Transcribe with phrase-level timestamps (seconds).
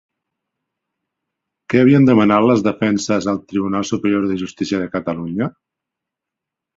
[1.73, 5.51] Què havien demanat les defenses al Tribunal Superior de Justícia de Catalunya?